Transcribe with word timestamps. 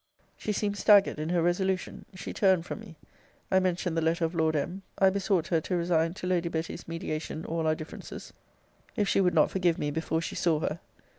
She 0.35 0.51
seemed 0.51 0.77
staggered 0.79 1.19
in 1.19 1.29
her 1.29 1.43
resolution 1.43 2.05
she 2.15 2.33
turned 2.33 2.65
from 2.65 2.79
me. 2.79 2.95
I 3.51 3.59
mentioned 3.59 3.95
the 3.95 4.01
letter 4.01 4.25
of 4.25 4.33
Lord 4.33 4.55
M. 4.55 4.81
I 4.97 5.11
besought 5.11 5.49
her 5.49 5.61
to 5.61 5.77
resign 5.77 6.15
to 6.15 6.25
Lady 6.25 6.49
Betty's 6.49 6.87
mediation 6.87 7.45
all 7.45 7.67
our 7.67 7.75
differences, 7.75 8.33
if 8.95 9.07
she 9.07 9.21
would 9.21 9.35
not 9.35 9.51
forgive 9.51 9.77
me 9.77 9.91
before 9.91 10.19
she 10.19 10.33
saw 10.33 10.59
her. 10.61 10.79